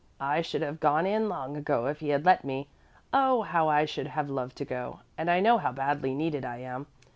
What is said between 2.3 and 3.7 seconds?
me. Oh, how